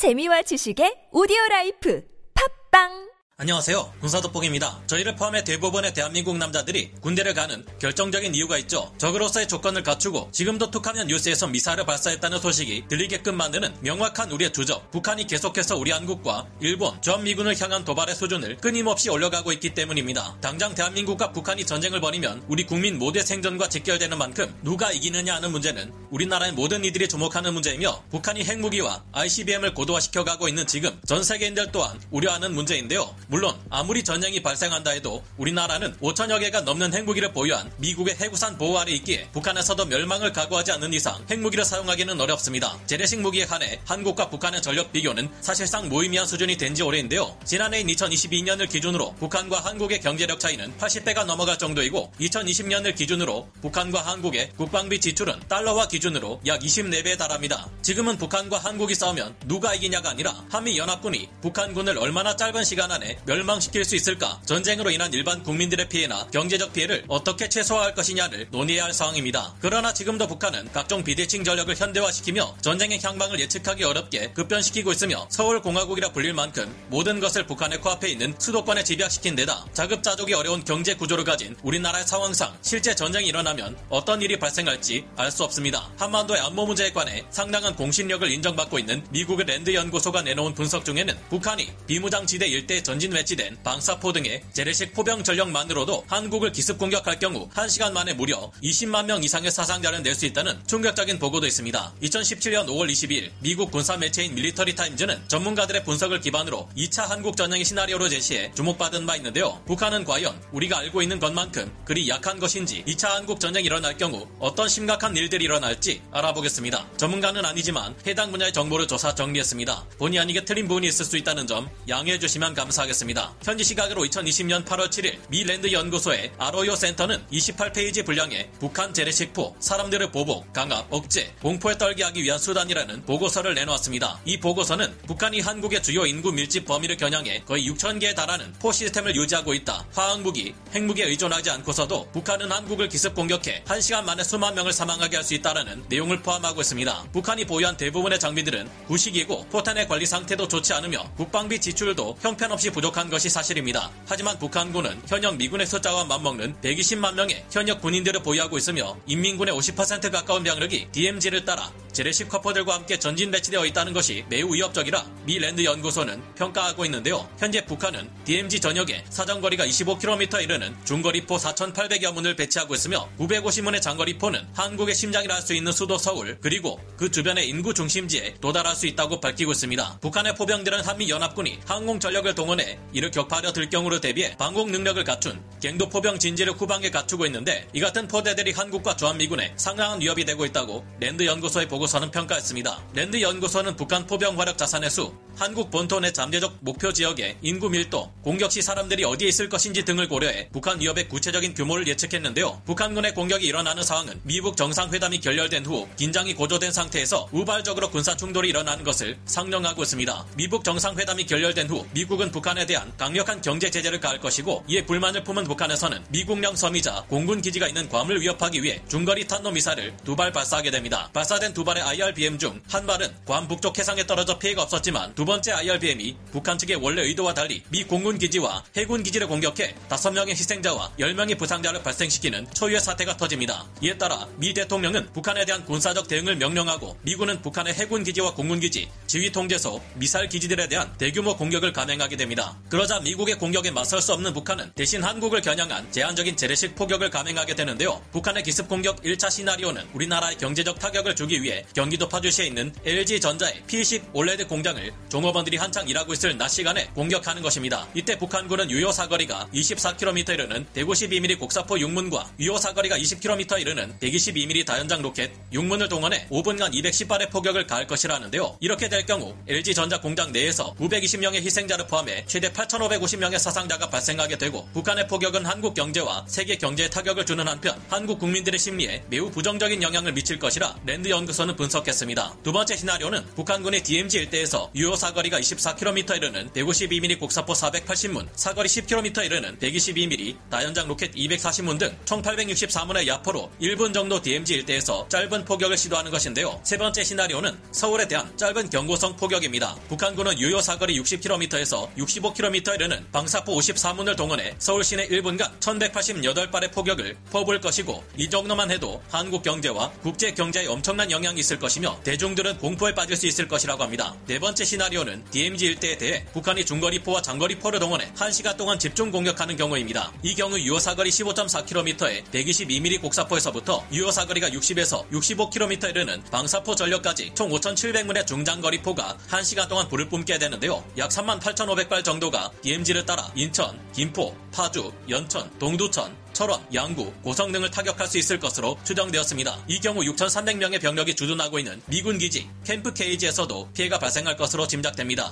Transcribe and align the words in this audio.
재미와 0.00 0.40
지식의 0.48 1.12
오디오 1.12 1.36
라이프. 1.50 2.00
팟빵 2.32 3.09
안녕하세요. 3.40 3.94
군사돋보기입니다. 4.00 4.82
저희를 4.86 5.16
포함해 5.16 5.42
대부분의 5.44 5.94
대한민국 5.94 6.36
남자들이 6.36 6.90
군대를 7.00 7.32
가는 7.32 7.64
결정적인 7.78 8.34
이유가 8.34 8.58
있죠. 8.58 8.92
적으로서의 8.98 9.48
조건을 9.48 9.82
갖추고 9.82 10.28
지금도 10.30 10.70
툭하면 10.70 11.06
뉴스에서 11.06 11.46
미사일을 11.46 11.86
발사했다는 11.86 12.38
소식이 12.38 12.84
들리게끔 12.88 13.34
만드는 13.34 13.76
명확한 13.80 14.30
우리의 14.30 14.52
주적. 14.52 14.90
북한이 14.90 15.26
계속해서 15.26 15.78
우리 15.78 15.90
한국과 15.90 16.48
일본, 16.60 17.00
전 17.00 17.24
미군을 17.24 17.58
향한 17.58 17.82
도발의 17.82 18.14
수준을 18.14 18.58
끊임없이 18.58 19.08
올려가고 19.08 19.52
있기 19.52 19.72
때문입니다. 19.72 20.36
당장 20.42 20.74
대한민국과 20.74 21.32
북한이 21.32 21.64
전쟁을 21.64 22.02
벌이면 22.02 22.44
우리 22.46 22.66
국민 22.66 22.98
모두의 22.98 23.24
생존과 23.24 23.70
직결되는 23.70 24.18
만큼 24.18 24.54
누가 24.62 24.92
이기느냐 24.92 25.36
하는 25.36 25.50
문제는 25.50 25.90
우리나라의 26.10 26.52
모든 26.52 26.84
이들이 26.84 27.08
주목하는 27.08 27.54
문제이며 27.54 28.02
북한이 28.10 28.44
핵무기와 28.44 29.02
ICBM을 29.12 29.72
고도화시켜가고 29.72 30.46
있는 30.46 30.66
지금 30.66 31.00
전 31.06 31.24
세계인들 31.24 31.72
또한 31.72 31.98
우려하는 32.10 32.52
문제인데요. 32.52 33.14
물론 33.30 33.56
아무리 33.70 34.02
전쟁이 34.02 34.42
발생한다 34.42 34.90
해도 34.90 35.22
우리나라는 35.36 35.96
5천여 35.98 36.40
개가 36.40 36.62
넘는 36.62 36.92
핵무기를 36.92 37.32
보유한 37.32 37.70
미국의 37.76 38.16
핵우산 38.20 38.58
보호 38.58 38.76
아래 38.76 38.90
있기에 38.92 39.28
북한에서도 39.32 39.84
멸망을 39.84 40.32
각오하지 40.32 40.72
않는 40.72 40.92
이상 40.92 41.24
핵무기를 41.30 41.64
사용하기는 41.64 42.20
어렵습니다. 42.20 42.76
재래식 42.86 43.20
무기에 43.20 43.44
한해 43.44 43.80
한국과 43.86 44.30
북한의 44.30 44.60
전력 44.62 44.92
비교는 44.92 45.30
사실상 45.40 45.88
무의미한 45.88 46.26
수준이 46.26 46.56
된 46.56 46.70
지 46.70 46.82
오래인데요. 46.84 47.36
지난해인 47.44 47.88
2022년을 47.88 48.68
기준으로 48.70 49.14
북한과 49.16 49.58
한국의 49.60 50.00
경제력 50.00 50.38
차이는 50.38 50.76
80배가 50.78 51.24
넘어갈 51.24 51.58
정도이고 51.58 52.12
2020년을 52.20 52.94
기준으로 52.94 53.48
북한과 53.60 54.00
한국의 54.06 54.50
국방비 54.56 55.00
지출은 55.00 55.40
달러화 55.48 55.88
기준으로 55.88 56.40
약 56.46 56.60
24배에 56.60 57.18
달합니다. 57.18 57.68
지금은 57.82 58.18
북한과 58.18 58.58
한국이 58.58 58.94
싸우면 58.94 59.34
누가 59.46 59.74
이기냐가 59.74 60.10
아니라 60.10 60.32
한미 60.48 60.78
연합군이 60.78 61.28
북한군을 61.42 61.98
얼마나 61.98 62.36
짧은 62.36 62.62
시간 62.64 62.90
안에 62.92 63.18
멸망시킬 63.26 63.84
수 63.84 63.96
있을까? 63.96 64.40
전쟁으로 64.46 64.90
인한 64.90 65.12
일반 65.12 65.42
국민들의 65.42 65.88
피해나 65.88 66.26
경제적 66.32 66.72
피해를 66.72 67.04
어떻게 67.08 67.48
최소화할 67.48 67.94
것이냐를 67.94 68.46
논의해야 68.50 68.84
할 68.84 68.92
상황입니다. 68.92 69.54
그러나 69.60 69.92
지금도 69.92 70.26
북한은 70.28 70.70
각종 70.72 71.02
비대칭 71.02 71.42
전력을 71.42 71.74
현대화시키며 71.74 72.56
전쟁의 72.60 73.00
향방을 73.02 73.40
예측하기 73.40 73.84
어렵게 73.84 74.32
급변시키고 74.32 74.92
있으며 74.92 75.26
서울공화국이라 75.30 76.12
불릴 76.12 76.34
만큼 76.34 76.72
모든 76.88 77.18
것을 77.20 77.46
북한의 77.46 77.80
코앞에 77.80 78.08
있는 78.08 78.34
수도권에 78.38 78.84
집약시킨 78.84 79.36
데다 79.36 79.64
자급자족이 79.72 80.34
어려운 80.34 80.64
경제 80.64 80.94
구조를 80.94 81.24
가진 81.24 81.56
우리나라의 81.62 82.06
상황상 82.06 82.56
실제 82.62 82.94
전쟁이 82.94 83.28
일어나면 83.28 83.76
어떤 83.88 84.22
일이 84.22 84.38
발생할지 84.38 85.04
알 85.16 85.30
수 85.30 85.44
없습니다. 85.44 85.88
한반도의 85.96 86.40
안보 86.40 86.66
문제에 86.66 86.90
관해 86.90 87.24
상당한 87.30 87.76
공신력을 87.76 88.28
인정받고 88.30 88.80
있는 88.80 89.04
미국의 89.10 89.46
랜드 89.46 89.72
연구소가 89.72 90.22
내놓은 90.22 90.54
분석 90.54 90.84
중에는 90.84 91.16
북한이 91.28 91.70
비무장지대 91.86 92.46
일대 92.48 92.82
전진 92.82 93.09
배치된 93.10 93.62
방사포 93.62 94.12
등의 94.12 94.42
재래식 94.52 94.92
포병 94.92 95.24
전력만으로도 95.24 96.04
한국을 96.06 96.52
기습 96.52 96.78
공격할 96.78 97.18
경우 97.18 97.48
1시간 97.50 97.92
만에 97.92 98.14
무려 98.14 98.50
20만 98.62 99.06
명 99.06 99.22
이상의 99.22 99.50
사상자를 99.50 100.02
낼 100.02 100.14
수 100.14 100.26
있다는 100.26 100.60
충격적인 100.66 101.18
보고도 101.18 101.46
있습니다. 101.46 101.94
2017년 102.02 102.66
5월 102.66 102.90
22일 102.90 103.30
미국 103.40 103.70
군사 103.70 103.96
매체인 103.96 104.34
밀리터리 104.34 104.74
타임즈는 104.74 105.28
전문가들의 105.28 105.84
분석을 105.84 106.20
기반으로 106.20 106.68
2차 106.76 107.06
한국 107.06 107.36
전쟁의 107.36 107.64
시나리오로 107.64 108.08
제시해 108.08 108.52
주목받은 108.54 109.06
바 109.06 109.16
있는데요. 109.16 109.62
북한은 109.66 110.04
과연 110.04 110.38
우리가 110.52 110.78
알고 110.78 111.00
있는 111.00 111.18
것만큼 111.20 111.72
그리 111.84 112.08
약한 112.08 112.38
것인지 112.38 112.84
2차 112.86 113.08
한국 113.08 113.40
전쟁이 113.40 113.66
일어날 113.66 113.96
경우 113.96 114.26
어떤 114.40 114.68
심각한 114.68 115.16
일들이 115.16 115.44
일어날지 115.44 116.02
알아보겠습니다. 116.12 116.86
전문가는 116.96 117.44
아니지만 117.44 117.94
해당 118.06 118.30
분야의 118.32 118.52
정보를 118.52 118.86
조사 118.86 119.14
정리했습니다. 119.14 119.86
본의 119.98 120.18
아니게 120.18 120.44
틀린 120.44 120.68
부분이 120.68 120.86
있을 120.88 121.04
수 121.04 121.16
있다는 121.16 121.46
점 121.46 121.70
양해해 121.88 122.18
주시면 122.18 122.54
감사하겠습니다. 122.54 122.99
현지 123.42 123.64
시각으로 123.64 124.02
2020년 124.02 124.64
8월 124.64 124.90
7일 124.90 125.16
미 125.28 125.44
랜드 125.44 125.72
연구소의 125.72 126.32
아로요 126.36 126.76
센터는 126.76 127.24
28페이지 127.32 128.04
분량의 128.04 128.50
북한 128.58 128.92
재래식포, 128.92 129.56
사람들의 129.58 130.12
보복, 130.12 130.52
강압, 130.52 130.86
억제, 130.90 131.34
공포에 131.40 131.78
떨게 131.78 132.04
하기 132.04 132.22
위한 132.22 132.38
수단이라는 132.38 133.06
보고서를 133.06 133.54
내놓았습니다. 133.54 134.20
이 134.26 134.38
보고서는 134.38 134.94
북한이 135.06 135.40
한국의 135.40 135.82
주요 135.82 136.04
인구 136.04 136.32
밀집 136.32 136.66
범위를 136.66 136.96
겨냥해 136.98 137.44
거의 137.46 137.66
6천 137.70 137.98
개에 138.00 138.14
달하는 138.14 138.52
포 138.58 138.72
시스템을 138.72 139.16
유지하고 139.16 139.54
있다. 139.54 139.86
화학무기, 139.94 140.54
핵무기에 140.74 141.06
의존하지 141.06 141.50
않고서도 141.50 142.10
북한은 142.12 142.52
한국을 142.52 142.88
기습 142.88 143.14
공격해 143.14 143.64
1시간 143.64 144.04
만에 144.04 144.22
수만 144.22 144.54
명을 144.54 144.72
사망하게 144.72 145.16
할 145.16 145.30
수 145.30 145.34
있다는 145.34 145.84
내용을 145.88 146.22
포함하고 146.22 146.60
있습니다. 146.60 147.04
북한이 147.12 147.44
보유한 147.44 147.76
대부분의 147.76 148.18
장비들은 148.18 148.68
구식이고 148.88 149.46
포탄의 149.46 149.86
관리 149.86 150.04
상태도 150.04 150.48
좋지 150.48 150.72
않으며 150.72 151.08
국방비 151.16 151.60
지출도 151.60 152.16
형편없이 152.20 152.70
부족한 152.70 153.10
것이 153.10 153.28
사실입니다. 153.28 153.90
하지만 154.06 154.38
북한군은 154.38 155.02
현역 155.06 155.36
미군의 155.36 155.66
숫자와 155.66 156.04
맞먹는 156.04 156.56
120만 156.62 157.14
명의 157.14 157.44
현역 157.50 157.80
군인들을 157.80 158.22
보유하고 158.22 158.56
있으며 158.56 158.96
인민군의 159.06 159.54
50% 159.54 160.10
가까운 160.10 160.42
병력이 160.42 160.88
DMZ를 160.92 161.44
따라 161.44 161.70
재래식 161.92 162.28
화포들과 162.28 162.74
함께 162.74 162.98
전진 162.98 163.30
배치되어 163.30 163.66
있다는 163.66 163.92
것이 163.92 164.24
매우 164.28 164.54
위협적이라 164.54 165.04
미 165.26 165.38
랜드 165.38 165.64
연구소는 165.64 166.22
평가하고 166.36 166.84
있는데요. 166.86 167.28
현재 167.38 167.64
북한은 167.64 168.08
DMZ 168.24 168.60
전역에 168.60 169.04
사정거리가 169.10 169.66
25km 169.66 170.42
이르는 170.42 170.74
중거리포 170.84 171.36
4,800여 171.36 172.12
문을 172.12 172.36
배치하고 172.36 172.74
있으며 172.74 173.08
950문의 173.18 173.82
장거리포는 173.82 174.48
한국의 174.54 174.94
심장이라 174.94 175.34
할 175.34 175.40
수 175.40 175.54
있는 175.54 175.72
수도 175.72 175.98
서울 175.98 176.38
그리고 176.40 176.78
그 176.96 177.10
주변의 177.10 177.48
인구 177.48 177.74
중심지에 177.74 178.34
도달할 178.40 178.76
수 178.76 178.86
있다고 178.86 179.20
밝히고 179.20 179.52
있습니다. 179.52 179.98
북한의 180.00 180.34
포병들은 180.34 180.82
한미 180.82 181.08
연합군이 181.08 181.58
항공 181.66 181.98
전력을 181.98 182.32
동원해 182.34 182.69
이를 182.92 183.10
격파하려 183.10 183.52
들 183.52 183.70
경우를 183.70 184.00
대비해 184.00 184.36
방공 184.36 184.70
능력을 184.70 185.02
갖춘 185.04 185.42
갱도 185.60 185.88
포병 185.88 186.18
진지를 186.18 186.52
후방에 186.54 186.90
갖추고 186.90 187.26
있는데 187.26 187.66
이 187.72 187.80
같은 187.80 188.08
포대들이 188.08 188.52
한국과 188.52 188.96
주한미군에 188.96 189.54
상당한 189.56 190.00
위협이 190.00 190.24
되고 190.24 190.44
있다고 190.44 190.84
랜드 190.98 191.24
연구소의 191.24 191.68
보고서는 191.68 192.10
평가했습니다. 192.10 192.82
랜드 192.94 193.20
연구소는 193.20 193.76
북한 193.76 194.06
포병 194.06 194.38
화력 194.38 194.58
자산의 194.58 194.90
수, 194.90 195.12
한국 195.40 195.70
본토 195.70 195.98
내 196.00 196.12
잠재적 196.12 196.58
목표 196.60 196.92
지역의 196.92 197.38
인구 197.40 197.70
밀도, 197.70 198.12
공격 198.22 198.52
시 198.52 198.60
사람들이 198.60 199.04
어디에 199.04 199.26
있을 199.28 199.48
것인지 199.48 199.86
등을 199.86 200.06
고려해 200.06 200.50
북한 200.52 200.78
위협의 200.78 201.08
구체적인 201.08 201.54
규모를 201.54 201.88
예측했는데요. 201.88 202.60
북한군의 202.66 203.14
공격이 203.14 203.46
일어나는 203.46 203.82
상황은 203.82 204.20
미국 204.24 204.58
정상회담이 204.58 205.20
결렬된 205.20 205.64
후 205.64 205.88
긴장이 205.96 206.34
고조된 206.34 206.72
상태에서 206.72 207.30
우발적으로 207.32 207.88
군사 207.90 208.14
충돌이 208.14 208.50
일어나는 208.50 208.84
것을 208.84 209.16
상정하고 209.24 209.82
있습니다. 209.82 210.26
미국 210.36 210.62
정상회담이 210.62 211.24
결렬된 211.24 211.70
후 211.70 211.86
미국은 211.94 212.30
북한에 212.32 212.66
대한 212.66 212.92
강력한 212.98 213.40
경제 213.40 213.70
제재를 213.70 213.98
가할 213.98 214.20
것이고 214.20 214.64
이에 214.68 214.84
불만을 214.84 215.24
품은 215.24 215.44
북한에서는 215.44 216.04
미국령 216.10 216.54
섬이자 216.54 217.06
공군 217.08 217.40
기지가 217.40 217.66
있는 217.66 217.88
괌을 217.88 218.20
위협하기 218.20 218.62
위해 218.62 218.82
중거리 218.90 219.26
탄도 219.26 219.52
미사를 219.52 219.96
두 220.04 220.14
발 220.16 220.32
발사하게 220.32 220.70
됩니다. 220.70 221.08
발사된 221.14 221.54
두 221.54 221.64
발의 221.64 221.82
IRBM 221.82 222.38
중 222.38 222.60
한 222.68 222.86
발은 222.86 223.08
괌 223.24 223.48
북쪽 223.48 223.78
해상에 223.78 224.04
떨어져 224.06 224.38
피해가 224.38 224.64
없었지만 224.64 225.14
두 225.14 225.24
번째 225.30 225.52
IRBM이 225.52 226.16
북한 226.32 226.58
측의 226.58 226.78
원래 226.82 227.02
의도와 227.02 227.32
달리 227.32 227.62
미 227.68 227.84
공군 227.84 228.18
기지와 228.18 228.64
해군 228.74 229.04
기지를 229.04 229.28
공격해 229.28 229.76
5명의 229.88 230.30
희생자와 230.30 230.90
10명의 230.98 231.38
부상자를 231.38 231.84
발생시키는 231.84 232.48
초유의 232.52 232.80
사태가 232.80 233.16
터집니다. 233.16 233.64
이에 233.80 233.96
따라 233.96 234.26
미 234.38 234.52
대통령은 234.52 235.12
북한에 235.12 235.44
대한 235.44 235.64
군사적 235.64 236.08
대응을 236.08 236.34
명령하고 236.34 236.96
미군은 237.02 237.42
북한의 237.42 237.74
해군 237.74 238.02
기지와 238.02 238.34
공군 238.34 238.58
기지, 238.58 238.90
지휘 239.06 239.30
통제소, 239.30 239.80
미사일 239.94 240.28
기지들에 240.28 240.66
대한 240.66 240.92
대규모 240.98 241.36
공격을 241.36 241.72
감행하게 241.72 242.16
됩니다. 242.16 242.58
그러자 242.68 242.98
미국의 242.98 243.38
공격에 243.38 243.70
맞설 243.70 244.02
수 244.02 244.12
없는 244.14 244.32
북한은 244.32 244.72
대신 244.74 245.04
한국을 245.04 245.42
겨냥한 245.42 245.92
제한적인 245.92 246.36
재래식 246.36 246.74
포격을 246.74 247.08
감행하게 247.08 247.54
되는데요. 247.54 248.02
북한의 248.10 248.42
기습 248.42 248.68
공격 248.68 249.00
1차 249.04 249.30
시나리오는 249.30 249.86
우리나라의 249.94 250.38
경제적 250.38 250.80
타격을 250.80 251.14
주기 251.14 251.40
위해 251.40 251.64
경기도 251.72 252.08
파주시에 252.08 252.46
있는 252.46 252.74
LG전자의 252.84 253.62
P10 253.68 254.10
올레드 254.12 254.48
공장을 254.48 254.92
종업원들이 255.10 255.56
한창 255.56 255.88
일하고 255.88 256.12
있을 256.12 256.38
낮 256.38 256.48
시간에 256.48 256.86
공격하는 256.94 257.42
것입니다. 257.42 257.86
이때 257.94 258.16
북한군은 258.16 258.70
유효 258.70 258.92
사거리가 258.92 259.48
24km 259.52 260.34
이르는 260.34 260.66
152mm 260.74 261.38
곡사포 261.40 261.74
6문과 261.74 262.26
유효 262.38 262.56
사거리가 262.56 262.96
20km 262.96 263.60
이르는 263.60 263.98
122mm 263.98 264.64
다연장 264.64 265.02
로켓 265.02 265.32
6문을 265.52 265.88
동원해 265.88 266.28
5분간 266.30 266.72
210발의 266.72 267.30
포격을 267.30 267.66
가할 267.66 267.88
것이라는데요. 267.88 268.56
이렇게 268.60 268.88
될 268.88 269.04
경우 269.04 269.34
LG전자 269.48 270.00
공장 270.00 270.30
내에서 270.30 270.74
920명의 270.78 271.42
희생자를 271.42 271.88
포함해 271.88 272.24
최대 272.26 272.52
8,550명의 272.52 273.38
사상자가 273.38 273.90
발생하게 273.90 274.38
되고 274.38 274.68
북한의 274.72 275.08
포격은 275.08 275.44
한국 275.44 275.74
경제와 275.74 276.24
세계 276.28 276.56
경제에 276.56 276.88
타격을 276.88 277.26
주는 277.26 277.46
한편 277.48 277.80
한국 277.88 278.20
국민들의 278.20 278.58
심리에 278.60 279.02
매우 279.10 279.28
부정적인 279.30 279.82
영향을 279.82 280.12
미칠 280.12 280.38
것이라 280.38 280.76
랜드 280.86 281.08
연구소는 281.08 281.56
분석했습니다. 281.56 282.36
두 282.44 282.52
번째 282.52 282.76
시나리오는 282.76 283.26
북한군의 283.34 283.82
DMZ 283.82 284.18
일대에서 284.18 284.70
유효 284.76 284.94
사거리가 285.00 285.40
24km에 285.40 286.16
이르는 286.16 286.50
152mm 286.50 287.18
곡사포 287.18 287.54
480문, 287.54 288.28
사거리 288.34 288.68
10km에 288.68 289.24
이르는 289.24 289.58
122mm 289.58 290.36
다연장 290.50 290.86
로켓 290.88 291.12
240문 291.14 291.78
등 291.78 291.90
총 292.04 292.22
864문의 292.22 293.06
야포로 293.06 293.50
1분 293.60 293.94
정도 293.94 294.20
DMZ 294.20 294.54
일대에서 294.54 295.06
짧은 295.08 295.44
포격을 295.44 295.76
시도하는 295.76 296.10
것인데요. 296.10 296.60
세 296.64 296.76
번째 296.76 297.04
시나리오는 297.04 297.56
서울에 297.72 298.06
대한 298.08 298.36
짧은 298.36 298.68
경고성 298.70 299.16
포격입니다. 299.16 299.76
북한군은 299.88 300.38
유효 300.38 300.60
사거리 300.60 301.00
60km에서 301.00 301.94
65km에 301.96 302.74
이르는 302.74 303.06
방사포 303.12 303.54
54문을 303.54 304.16
동원해 304.16 304.54
서울 304.58 304.84
시내 304.84 305.08
1분간 305.08 305.58
1188발의 305.60 306.72
포격을 306.72 307.16
퍼부을 307.30 307.60
것이고 307.60 308.04
이 308.16 308.28
정도만 308.28 308.70
해도 308.70 309.02
한국 309.10 309.42
경제와 309.42 309.90
국제 310.02 310.32
경제에 310.32 310.66
엄청난 310.66 311.10
영향이 311.10 311.40
있을 311.40 311.58
것이며 311.58 312.00
대중들은 312.04 312.58
공포에 312.58 312.94
빠질 312.94 313.16
수 313.16 313.26
있을 313.26 313.48
것이라고 313.48 313.82
합니다. 313.82 314.14
네 314.26 314.38
번째 314.38 314.64
시나리오는 314.90 315.24
DMZ 315.30 315.66
일대에 315.66 315.96
대해 315.96 316.24
북한이 316.32 316.64
중거리포와 316.64 317.22
장거리포를 317.22 317.78
동원해 317.78 318.12
1시간 318.14 318.56
동안 318.56 318.78
집중 318.78 319.10
공격하는 319.10 319.56
경우입니다. 319.56 320.12
이 320.22 320.34
경우 320.34 320.58
유효 320.58 320.78
사거리 320.78 321.10
15.4km에 321.10 322.24
122mm 322.24 323.00
곡사포에서부터 323.00 323.86
유효 323.92 324.10
사거리가 324.10 324.50
60에서 324.50 325.08
65km에 325.10 325.90
이르는 325.90 326.22
방사포 326.30 326.74
전력까지 326.74 327.32
총 327.34 327.50
5,700문의 327.50 328.26
중장거리포가 328.26 329.16
1시간 329.28 329.68
동안 329.68 329.88
불을 329.88 330.08
뿜게 330.08 330.38
되는데요. 330.38 330.84
약 330.98 331.10
38,500발 331.10 332.04
정도가 332.04 332.50
DMZ를 332.62 333.06
따라 333.06 333.30
인천, 333.34 333.78
김포, 333.92 334.36
파주, 334.52 334.92
연천, 335.08 335.50
동두천, 335.58 336.20
철원, 336.32 336.64
양구, 336.72 337.12
고성 337.22 337.52
등을 337.52 337.70
타격할 337.70 338.06
수 338.06 338.16
있을 338.16 338.38
것으로 338.38 338.78
추정되었습니다. 338.84 339.64
이 339.68 339.78
경우 339.80 340.00
6,300명의 340.00 340.80
병력이 340.80 341.14
주둔하고 341.14 341.58
있는 341.58 341.82
미군 341.86 342.18
기지 342.18 342.48
캠프 342.64 342.94
케이지에서도 342.94 343.70
피해가 343.74 343.98
발생할 343.98 344.36
것으로 344.36 344.66
짐작됩니다. 344.66 344.79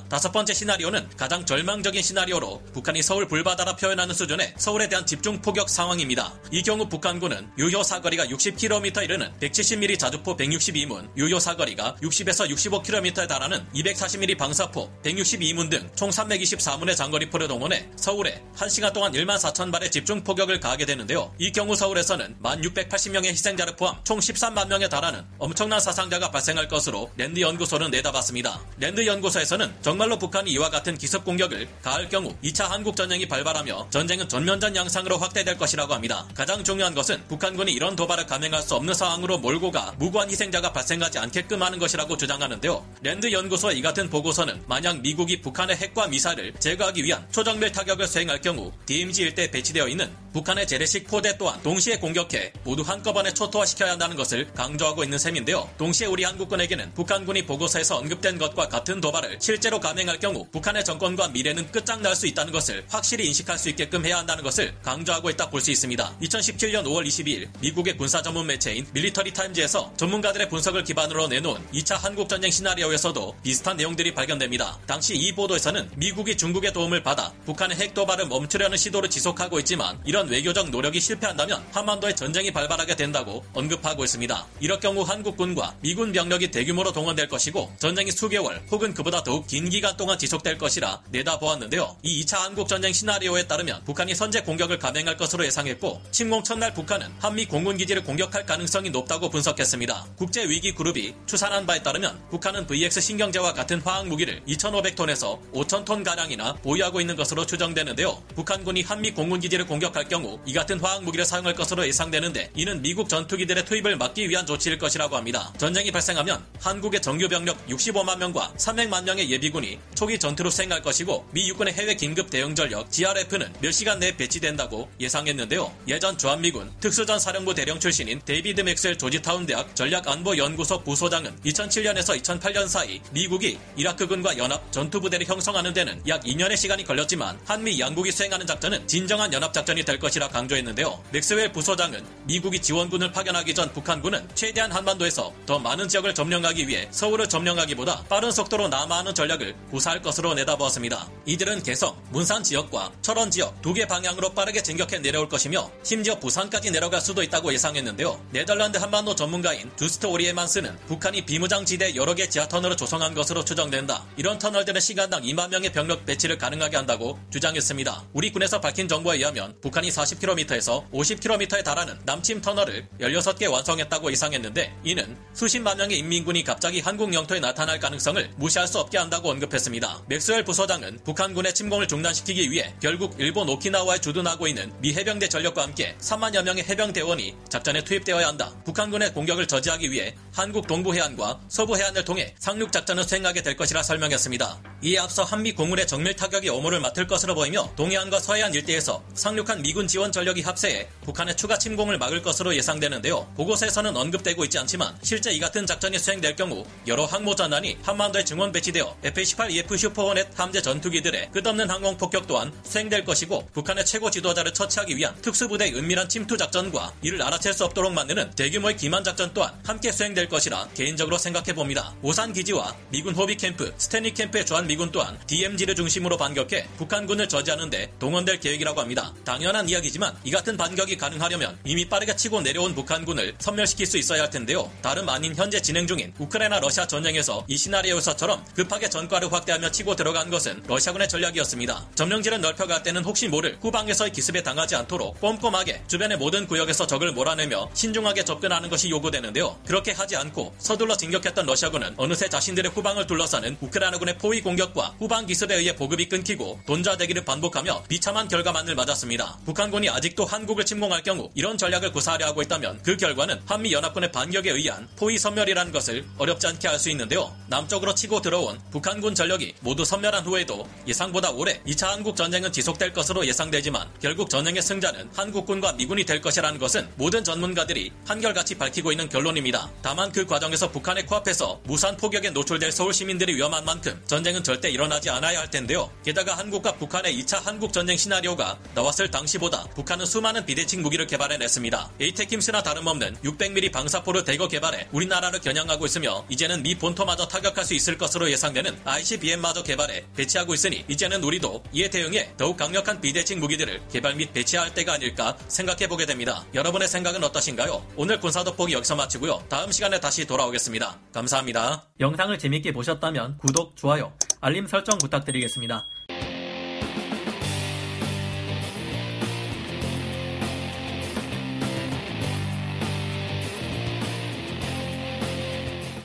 다섯 0.09 0.33
번째 0.33 0.55
시나리오는 0.55 1.09
가장 1.17 1.45
절망적인 1.45 2.01
시나리오로 2.03 2.63
북한이 2.73 3.03
서울 3.03 3.27
불바다라 3.27 3.77
표현하는 3.77 4.15
수준의 4.15 4.55
서울에 4.57 4.89
대한 4.89 5.05
집중 5.05 5.41
포격 5.41 5.69
상황입니다. 5.69 6.33
이 6.51 6.63
경우 6.63 6.89
북한군은 6.89 7.51
유효 7.59 7.83
사거리가 7.83 8.27
60km 8.27 9.05
이르는 9.05 9.33
170mm 9.41 9.99
자주포 9.99 10.37
162문, 10.37 11.09
유효 11.17 11.39
사거리가 11.39 11.97
60에서 12.03 12.49
65km에 12.51 13.27
달하는 13.29 13.67
240mm 13.75 14.39
방사포 14.39 14.91
162문 15.03 15.71
등 15.71 15.89
총 15.99 16.11
324문의 16.11 16.97
장거리포를 16.97 17.49
동원해 17.49 17.89
서울에 17.97 18.43
1시간 18.57 18.93
동안 18.93 19.13
1만 19.13 19.37
4천 19.37 19.73
발의 19.73 19.91
집중 19.91 20.23
포격을 20.23 20.61
가하게 20.61 20.87
되는데요. 20.87 21.33
이 21.39 21.51
경우 21.53 21.75
서울에서는 21.75 22.37
1,680명의 22.43 23.27
희생자를 23.27 23.77
포함 23.77 23.97
총 24.05 24.19
13만 24.19 24.69
명에 24.69 24.89
달하는 24.89 25.25
엄청난 25.39 25.81
사상자가 25.81 26.31
발생할 26.31 26.69
것으로 26.69 27.11
랜드 27.17 27.41
연구소는 27.41 27.91
내다봤습니다. 27.91 28.61
랜드 28.79 29.07
연구소 29.07 29.38
에서는 29.39 29.75
정말로 29.83 30.19
북한이 30.19 30.51
이와 30.53 30.71
같은 30.71 30.97
기습 30.97 31.25
공격을 31.25 31.69
가할 31.83 32.09
경우 32.09 32.35
2차 32.43 32.69
한국 32.69 32.97
전쟁이 32.97 33.27
발발하며 33.29 33.89
전쟁은 33.91 34.29
전면전 34.29 34.75
양상으로 34.75 35.19
확대될 35.19 35.59
것이라고 35.59 35.95
합니다. 35.95 36.27
가장 36.35 36.65
중요한 36.65 36.95
것은 36.95 37.23
북한군이 37.29 37.73
이런 37.73 37.97
도발을 37.97 38.27
감행할 38.27 38.63
수 38.63 38.75
없는 38.75 38.95
상황으로 38.95 39.39
몰고 39.39 39.71
가 39.71 39.95
무고한 39.99 40.31
희생자가 40.31 40.73
발생하지 40.73 41.19
않게끔 41.19 41.63
하는 41.63 41.79
것이라고 41.79 42.17
주장하는데요. 42.17 42.85
랜드 43.03 43.31
연구소의 43.33 43.79
이 43.79 43.83
같은 43.83 44.09
보고서는 44.11 44.63
만약 44.67 45.01
미국이 45.01 45.41
북한의 45.41 45.77
핵과 45.77 46.09
미사일을 46.09 46.55
제거하기 46.59 47.05
위한 47.05 47.27
초정밀 47.31 47.73
타격을 47.73 48.07
수행할 48.07 48.41
경우 48.41 48.73
DMZ 48.87 49.23
일대에 49.23 49.51
배치되어 49.51 49.89
있는 49.89 50.11
북한의 50.33 50.67
재래식 50.67 51.07
포대 51.07 51.37
또한 51.37 51.61
동시에 51.63 51.99
공격해 51.99 52.53
모두 52.65 52.83
한꺼번에 52.83 53.33
초토화시켜야 53.33 53.93
한다는 53.93 54.17
것을 54.17 54.53
강조하고 54.55 55.05
있는 55.05 55.19
셈인데요. 55.19 55.69
동시에 55.79 56.07
우리 56.07 56.25
한국군에게는 56.25 56.95
북한군이 56.95 57.47
보고서에서 57.47 57.97
언급된 57.97 58.39
것과 58.39 58.69
같은 58.69 59.01
도발을 59.01 59.28
실제로 59.39 59.79
감행할 59.81 60.19
경우 60.19 60.47
북한의 60.51 60.85
정권과 60.85 61.29
미래는 61.29 61.71
끝장날 61.71 62.17
수 62.17 62.27
있다는 62.27 62.53
것을 62.53 62.85
확실히 62.89 63.27
인식할 63.27 63.59
수 63.59 63.69
있게끔 63.69 64.05
해야 64.05 64.19
한다는 64.19 64.43
것을 64.43 64.75
강조하고 64.83 65.31
있다 65.31 65.51
볼 65.51 65.59
수 65.61 65.71
있습니다. 65.73 66.19
2017년 66.23 66.85
5월 66.85 67.07
22일 67.07 67.49
미국의 67.61 67.97
군사 67.97 68.23
전문 68.23 68.47
매체인 68.47 68.87
밀리터리 68.93 69.33
타임즈에서 69.33 69.93
전문가들의 69.97 70.49
분석을 70.49 70.85
기반으로 70.85 71.29
내놓은 71.29 71.61
2차 71.73 71.99
한국 71.99 72.29
전쟁 72.29 72.51
시나리오에서도 72.51 73.37
비슷한 73.43 73.77
내용들이 73.77 74.15
발견됩니다. 74.15 74.79
당시 74.87 75.17
이 75.17 75.33
보도에서는 75.33 75.91
미국이 75.97 76.37
중국의 76.37 76.73
도움을 76.73 77.03
받아 77.03 77.33
북한의 77.45 77.77
핵 77.77 77.95
도발을 77.95 78.27
멈추려는 78.27 78.79
시도를 78.79 79.11
지속하고 79.11 79.59
있지만 79.61 80.01
이런 80.05 80.29
외교적 80.29 80.71
노력이 80.71 81.01
실패한다면 81.01 81.65
한반도에 81.73 82.15
전쟁이 82.15 82.53
발발하게 82.53 82.95
된다고 82.95 83.45
언급하고 83.53 84.05
있습니다. 84.05 84.47
이럴 84.61 84.79
경우 84.81 85.03
한국군과 85.03 85.77
미군 85.81 86.13
병력이 86.13 86.51
대규모로 86.51 86.93
동원될 86.93 87.29
것이고 87.29 87.73
전쟁이 87.79 88.11
수개월 88.11 88.63
혹은 88.71 88.95
그보다 88.95 89.18
더욱 89.23 89.47
긴 89.47 89.69
기간 89.69 89.97
동안 89.97 90.19
지속될 90.19 90.59
것이라 90.59 91.03
내다보았는데요. 91.11 91.97
이 92.03 92.25
2차 92.25 92.39
한국전쟁 92.39 92.93
시나리오에 92.93 93.47
따르면 93.47 93.85
북한이 93.85 94.15
선제 94.15 94.43
공격을 94.43 94.79
감행할 94.79 95.17
것으로 95.17 95.45
예상했고 95.45 96.01
침공 96.11 96.43
첫날 96.43 96.75
북한은 96.75 97.13
한미 97.19 97.47
공군기지를 97.47 98.05
공격할 98.05 98.47
가능성이 98.47 98.91
높다고 98.91 99.29
분석했습니다. 99.31 100.07
국제위기그룹이 100.17 101.15
추산한 101.27 101.67
바에 101.67 101.83
따르면 101.83 102.21
북한은 102.31 102.67
VX 102.67 103.01
신경제와 103.01 103.53
같은 103.53 103.81
화학무기를 103.81 104.43
2,500톤에서 104.47 105.39
5,000톤 105.53 106.05
가량이나 106.05 106.55
보유하고 106.55 107.01
있는 107.01 107.17
것으로 107.17 107.47
추정되는데요. 107.47 108.23
북한군이 108.35 108.83
한미 108.83 109.13
공군기지를 109.13 109.67
공격할 109.67 110.09
경우 110.09 110.39
이 110.47 110.53
같은 110.53 110.79
화학무기를 110.81 111.25
사용할 111.25 111.55
것으로 111.55 111.87
예상되는데 111.87 112.51
이는 112.55 112.83
미국 112.83 113.09
전투기들의 113.09 113.65
투입을 113.65 113.97
막기 113.97 114.29
위한 114.29 114.47
조치일 114.47 114.79
것이라고 114.79 115.17
합니다. 115.17 115.53
전쟁이 115.59 115.91
발생하면 115.91 116.45
한국의 116.61 117.03
정규 117.03 117.29
병력 117.29 117.67
65만 117.67 118.19
명과 118.19 118.53
300만 118.57 119.05
명의 119.09 119.31
예비군이 119.31 119.79
초기 119.95 120.19
전투로 120.19 120.51
수행할 120.51 120.83
것이고 120.83 121.27
미 121.33 121.49
육군의 121.49 121.73
해외 121.73 121.95
긴급 121.95 122.29
대응 122.29 122.55
전력 122.55 122.93
GRF는 122.93 123.55
몇 123.61 123.71
시간 123.71 123.99
내에 123.99 124.15
배치된다고 124.15 124.91
예상했는데요. 125.01 125.73
예전 125.89 126.19
주한미군 126.19 126.71
특수전 126.79 127.19
사령부 127.19 127.55
대령 127.55 127.81
출신인 127.81 128.21
데이비드 128.27 128.61
맥스웰 128.61 128.99
조지타운 128.99 129.47
대학 129.47 129.75
전략안보연구소 129.75 130.83
부소장은 130.85 131.41
2007년에서 131.41 132.21
2008년 132.23 132.69
사이 132.69 133.01
미국이 133.13 133.59
이라크군과 133.77 134.37
연합 134.37 134.71
전투부대를 134.73 135.27
형성하는 135.27 135.73
데는 135.73 136.03
약 136.07 136.23
2년의 136.25 136.59
시간이 136.59 136.85
걸렸지만 136.85 137.41
한미 137.47 137.81
양국이 137.81 138.13
수행하는 138.13 138.47
작전은 138.47 138.87
진정한 138.87 139.33
연합작전이 139.33 139.85
될 139.85 139.99
것이라 139.99 140.29
강조했는데요. 140.29 141.03
맥스웰 141.13 141.53
부소장은 141.53 142.05
미국이 142.25 142.61
지원군을 142.61 143.13
파견하기 143.13 143.55
전 143.55 143.73
북한군은 143.73 144.29
최대한 144.35 144.71
한반도에서 144.71 145.33
더 145.47 145.59
많은 145.59 145.89
지역을 145.89 146.15
점령하기 146.15 146.69
위해 146.69 146.89
서울을 146.91 147.27
점령하기보다 147.27 148.05
빠른 148.11 148.31
속도로 148.31 148.69
남하하는 148.69 149.15
전략을 149.15 149.55
구사할 149.71 150.03
것으로 150.03 150.35
내다보았습니다. 150.35 151.09
이들은 151.27 151.63
개성, 151.63 151.97
문산 152.11 152.43
지역과 152.43 152.93
철원 153.03 153.31
지역 153.31 153.61
두 153.63 153.73
개 153.79 153.87
방향으로 153.87 154.31
빠르게 154.35 154.61
진격해 154.63 154.99
내려올 154.99 155.29
것이며 155.29 155.71
심지어 155.85 156.19
부산까지 156.19 156.73
내려갈 156.73 157.01
수도 157.01 157.23
있다고 157.23 157.53
예상했는데요. 157.53 158.21
네덜란드 158.33 158.79
한반도 158.79 159.15
전문가인 159.15 159.71
주스트 159.77 160.07
오리에만스는 160.07 160.77
북한이 160.89 161.25
비무장지대 161.27 161.95
여러 161.95 162.15
개 162.15 162.29
지하터널을 162.29 162.77
조성한 162.77 163.15
것으로 163.15 163.45
추정된다. 163.45 164.05
이런 164.17 164.39
터널들은 164.39 164.81
시간당 164.81 165.23
2만 165.23 165.51
명의 165.51 165.71
병력 165.73 166.05
배치를 166.07 166.39
가능하게 166.39 166.77
한다고 166.77 167.19
주장했습니다. 167.31 168.05
우리 168.15 168.33
군에서 168.33 168.61
밝힌 168.61 168.89
정보에 168.89 169.19
의하면 169.19 169.55
북한이 169.61 169.91
40km에서 169.91 170.91
50km에 170.91 171.63
달하는 171.63 171.99
남침 172.05 172.41
터널을 172.41 172.89
16개 173.01 173.49
완성했다고 173.51 174.11
예상했는데 174.11 174.75
이는 174.83 175.17
수십만 175.35 175.77
명의 175.77 175.99
인민군이 175.99 176.43
갑자기 176.43 176.81
한국 176.81 177.15
영토에 177.15 177.39
나타날 177.39 177.79
가능성을 177.79 178.31
무시할 178.37 178.67
수 178.67 178.78
없게 178.79 178.99
한다고 178.99 179.31
언급했습니다. 179.31 180.05
맥스웰 180.09 180.45
부소장은 180.45 181.01
북한군의 181.05 181.55
침공을 181.55 181.89
중단시키기 181.89 182.51
위해 182.51 182.75
결국 182.81 183.15
일본 183.19 183.49
오키나와에 183.49 184.01
주둔하고 184.01 184.47
있는 184.47 184.73
미 184.81 184.95
해병대 184.95 185.29
전력과 185.29 185.63
함께 185.63 185.97
3만여 186.01 186.43
명의 186.43 186.65
해병 186.65 186.93
대원이 186.93 187.35
작전에 187.49 187.83
투입되어야 187.85 188.27
한다. 188.27 188.53
북한군의 188.65 189.13
공격을 189.15 189.47
저지하기 189.47 189.91
위해 189.91 190.15
한국 190.33 190.67
동부 190.67 190.95
해안과 190.95 191.41
서부 191.49 191.77
해안을 191.77 192.05
통해 192.05 192.35
상륙 192.39 192.73
작전을 192.73 193.05
수행하게 193.05 193.43
될 193.43 193.57
것이라 193.57 193.83
설명했습니다. 193.83 194.63
이에 194.83 194.99
앞서 194.99 195.25
한미 195.25 195.53
공군의 195.53 195.87
정밀 195.87 196.15
타격 196.15 196.49
임무를 196.49 196.81
맡을 196.81 197.07
것으로 197.07 197.35
보이며 197.35 197.69
동해안과 197.77 198.21
서해안 198.21 198.55
일대에서 198.55 199.03
상륙한 199.15 199.63
미군 199.63 199.89
지원 199.89 200.13
전력이 200.13 200.43
합세해 200.43 200.89
북한의 201.05 201.37
추가 201.37 201.59
침공을 201.59 201.99
막을 201.99 202.23
것으로 202.23 202.55
예상되는데요. 202.55 203.33
보고서에서는 203.37 203.97
언급되고 203.97 204.45
있지 204.45 204.59
않지만 204.59 204.97
실제 205.03 205.33
이 205.33 205.41
같은 205.41 205.67
작전이 205.67 205.99
수행될 205.99 206.37
경우 206.37 206.65
여러 206.87 207.05
항모 207.05 207.35
전단이 207.35 207.79
한반도에 207.83 208.25
증원 208.25 208.53
배치 208.53 208.68
되어 208.73 208.97
F-18EF 209.05 209.77
슈퍼호넷 209.77 210.39
함재 210.39 210.61
전투기들의 210.63 211.31
끝없는 211.33 211.69
항공 211.71 211.97
폭격 211.97 212.27
또한 212.27 212.53
수행될 212.65 213.05
것이고 213.05 213.49
북한의 213.53 213.85
최고 213.85 214.11
지도자를 214.11 214.53
처치하기 214.53 214.97
위한 214.97 215.15
특수부대의 215.23 215.75
은밀한 215.75 216.09
침투 216.09 216.37
작전과 216.37 216.93
이를 217.03 217.23
알아챌 217.23 217.53
수 217.53 217.65
없도록 217.65 217.93
만드는 217.93 218.31
대규모의 218.33 218.77
기만 218.77 219.05
작전 219.05 219.33
또한 219.35 219.53
함께 219.65 219.93
수행될 219.93 220.29
것이라 220.29 220.69
개인적으로 220.75 221.19
생각해 221.19 221.55
봅니다. 221.55 221.95
오산 222.03 222.33
기지와 222.33 222.75
미군 222.91 223.15
호비 223.15 223.37
캠프, 223.37 223.73
스탠리 223.79 224.13
캠프에 224.13 224.45
주한 224.45 224.67
미군 224.67 224.91
또한 224.91 225.19
DMZ를 225.27 225.75
중심으로 225.75 226.17
반격해 226.17 226.69
북한군을 226.77 227.29
저지하는데 227.29 227.93
동원될 227.99 228.41
계획이라고 228.41 228.81
합니다. 228.81 229.13
당연한 229.25 229.69
이야기지만 229.69 230.17
이 230.25 230.31
같은 230.31 230.57
반격이 230.57 230.97
가능하려면 230.97 231.59
이미 231.65 231.89
빠르게 231.89 232.17
치고 232.17 232.41
내려온 232.41 232.75
북한군을 232.75 233.37
섬멸시킬 233.39 233.87
수 233.87 233.99
있어야 233.99 234.23
할 234.23 234.31
텐데요. 234.31 234.71
다름 234.83 235.09
아닌 235.09 235.35
현재 235.35 235.61
진행 235.61 235.87
중인 235.87 236.13
우크라이나 236.19 236.61
러시아 236.61 236.87
전쟁에서 236.87 237.45
이 237.49 237.57
시나리오에서처럼 237.57 238.45
급하게 238.59 238.91
전과를 238.91 239.33
확대하며 239.33 239.71
치고 239.71 239.95
들어간 239.95 240.31
것은 240.31 240.65
러시아군의 240.67 241.09
전략이었습니다. 241.09 241.91
점령지를 241.95 242.41
넓혀갈 242.41 242.83
때는 242.83 243.05
혹시 243.05 243.29
모를 243.29 243.57
후방에서의 243.61 244.11
기습에 244.11 244.43
당하지 244.43 244.75
않도록 244.75 245.21
꼼꼼하게 245.21 245.85
주변의 245.87 246.19
모든 246.19 246.45
구역에서 246.45 246.89
적을 246.89 247.13
몰아내며 247.13 247.71
신중하게 247.73 248.25
접근하는 248.25 248.69
것이 248.69 248.91
요구되는데요. 248.91 249.57
그렇게 249.65 249.93
하지 249.93 250.17
않고 250.17 250.57
서둘러 250.59 250.97
진격했던 250.97 251.47
러시아군은 251.47 251.95
어느새 251.99 252.29
자신들의 252.29 252.73
후방을 252.73 253.07
둘러싸는 253.07 253.59
우크라이나군의 253.61 254.19
포위 254.19 254.41
공격과 254.41 254.97
후방 254.99 255.27
기습에 255.27 255.55
의해 255.55 255.77
보급이 255.77 256.09
끊기고 256.09 256.59
돈자 256.67 256.97
대기를 256.97 257.25
반복하며 257.25 257.85
비참한 257.89 258.27
결과만을 258.27 258.75
맞았습니다. 258.75 259.39
북한군이 259.45 259.89
아직도 259.89 260.25
한국을 260.25 260.65
침공할 260.65 261.05
경우 261.05 261.31
이런 261.37 261.57
전략을 261.59 261.93
구사하려 261.93 262.27
하고 262.27 262.43
있다면 262.43 262.81
그 262.83 262.97
결과는 262.97 263.41
한미 263.47 263.73
연합군의 263.73 264.11
반격에 264.11 264.51
의한 264.51 264.89
포위 264.97 265.17
섬멸이라는 265.17 265.71
것을 265.71 266.05
어렵지 266.19 266.49
않게 266.49 266.67
알 266.67 266.79
수 266.81 266.91
있는데요. 266.91 267.37
남쪽으로 267.49 267.95
치고 267.95 268.21
들어온 268.21 268.48
북한군 268.71 269.15
전력이 269.15 269.55
모두 269.61 269.85
섬멸한 269.85 270.25
후에도 270.25 270.67
예상보다 270.87 271.31
오래 271.31 271.61
2차 271.67 271.89
한국 271.89 272.17
전쟁은 272.17 272.53
지속될 272.53 272.93
것으로 272.93 273.27
예상되지만 273.27 273.89
결국 274.01 274.31
전쟁의 274.31 274.63
승자는 274.63 275.11
한국군과 275.15 275.73
미군이 275.73 276.05
될 276.05 276.21
것이라는 276.21 276.59
것은 276.59 276.89
모든 276.97 277.25
전문가들이 277.25 277.93
한결같이 278.07 278.57
밝히고 278.57 278.93
있는 278.93 279.09
결론입니다. 279.09 279.71
다만 279.83 280.13
그 280.13 280.25
과정에서 280.25 280.71
북한의 280.71 281.07
코앞에서 281.07 281.61
무산 281.65 281.97
폭격에 281.97 282.31
노출될 282.31 282.73
서울 282.73 282.95
시민들이 282.95 283.35
위험한 283.35 283.65
만큼 283.65 284.01
전쟁은 284.07 284.45
절대 284.45 284.71
일어나지 284.71 285.11
않아야 285.11 285.41
할 285.41 285.51
텐데요. 285.51 285.91
게다가 286.05 286.39
한국과 286.39 286.73
북한의 286.77 287.19
2차 287.21 287.43
한국 287.43 287.73
전쟁 287.73 287.97
시나리오가 287.97 288.59
나왔을 288.75 289.11
당시보다 289.11 289.65
북한은 289.75 290.07
수많은 290.07 290.47
비대칭 290.47 290.83
무기를 290.83 291.07
개발해냈습니다. 291.07 291.91
에이테킴스나 292.01 292.63
다름없는 292.63 293.17
600mm 293.25 293.73
방사포를 293.73 294.25
대거 294.25 294.49
개발해 294.49 294.89
우리나라를 294.93 295.41
겨냥하고 295.41 295.87
있으며 295.87 296.25
이제는 296.29 296.63
미 296.63 296.77
본토마저 296.77 297.27
타격할 297.27 297.65
수 297.65 297.75
있을 297.75 297.99
것으로 297.99 298.31
예상 298.31 298.38
되는 298.39 298.79
ICBM마저 298.85 299.63
개발해 299.63 300.05
배치하고 300.17 300.55
있으니 300.55 300.85
이제는 300.89 301.23
우리도 301.25 301.65
이에 301.73 301.91
대응해 301.91 302.33
더욱 302.37 302.57
강력한 302.57 303.01
비대칭 303.01 303.41
무기들을 303.41 303.83
개발 303.93 304.15
및 304.15 304.33
배치할 304.33 304.73
때가 304.75 304.95
아닐까 304.95 305.37
생각해보게 305.49 306.07
됩니다. 306.07 306.45
여러분의 306.55 306.87
생각은 306.89 307.25
어떠신가요? 307.25 307.85
오늘 307.97 308.21
군사 308.21 308.45
돋보기 308.45 308.73
여기서 308.73 308.95
마치고요. 308.97 309.45
다음 309.49 309.73
시간에 309.73 309.99
다시 309.99 310.25
돌아오겠습니다. 310.25 310.99
감사합니다. 311.13 311.89
영상을 311.99 312.39
재밌게 312.39 312.73
보셨다면 312.73 313.39
구독, 313.39 313.77
좋아요, 313.77 314.13
알림 314.41 314.67
설정 314.67 314.99
부탁드리겠습니다. 314.99 315.85